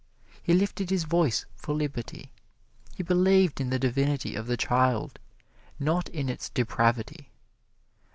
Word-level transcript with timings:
He 0.41 0.55
lifted 0.55 0.89
his 0.89 1.03
voice 1.03 1.45
for 1.55 1.75
liberty. 1.75 2.31
He 2.95 3.03
believed 3.03 3.61
in 3.61 3.69
the 3.69 3.77
divinity 3.77 4.33
of 4.33 4.47
the 4.47 4.57
child, 4.57 5.19
not 5.79 6.09
in 6.09 6.27
its 6.27 6.49
depravity. 6.49 7.29